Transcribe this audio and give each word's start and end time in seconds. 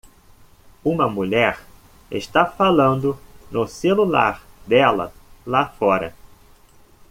Uma 0.83 1.07
mulher 1.07 1.61
está 2.09 2.43
falando 2.43 3.15
no 3.51 3.67
celular 3.67 4.41
dela 4.65 5.13
lá 5.45 5.67
fora 5.69 6.15